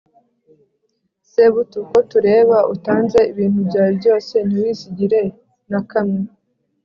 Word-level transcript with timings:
Sebutu! 1.31 1.79
Ko 1.91 1.99
tureba 2.11 2.57
utanze 2.73 3.19
ibintu 3.31 3.59
byawe 3.67 3.91
byose 3.99 4.35
ntiwisigire 4.47 5.21
na 5.71 5.79
kamwe, 5.91 6.21